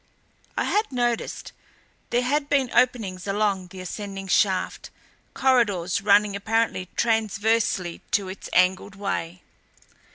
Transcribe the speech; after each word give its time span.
I 0.57 0.63
had 0.63 0.91
noticed; 0.91 1.51
there 2.09 2.23
had 2.23 2.49
been 2.49 2.71
openings 2.73 3.27
along 3.27 3.67
the 3.67 3.81
ascending 3.81 4.29
shaft; 4.29 4.89
corridors 5.35 6.01
running 6.01 6.35
apparently 6.35 6.89
transversely 6.95 8.01
to 8.09 8.27
its 8.27 8.49
angled 8.51 8.95
way. 8.95 9.43